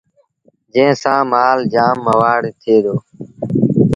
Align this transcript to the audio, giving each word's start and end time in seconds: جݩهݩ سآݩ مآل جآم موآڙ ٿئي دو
جݩهݩ 0.73 0.99
سآݩ 1.01 1.25
مآل 1.31 1.59
جآم 1.73 1.97
موآڙ 2.05 2.41
ٿئي 2.61 2.75
دو 2.83 2.95